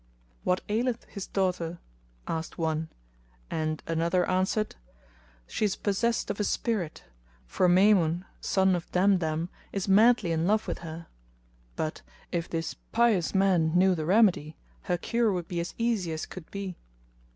[0.43, 1.77] "What aileth his daughter?"
[2.27, 2.89] asked one,
[3.51, 4.75] and another answered
[5.45, 7.03] "She is possessed of a spirit;
[7.45, 11.05] for Maymun, son of Damdam, is madly in love with her;
[11.75, 12.01] but,
[12.31, 14.57] if this pious man knew the remedy,
[14.89, 16.77] her cure would be as easy as could be."